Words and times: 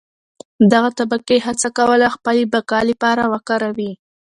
دغه 0.71 0.89
طبقې 0.99 1.37
هڅه 1.45 1.67
کوله 1.77 2.07
خپلې 2.15 2.43
بقا 2.53 2.79
لپاره 2.89 3.23
وکاروي. 3.33 3.91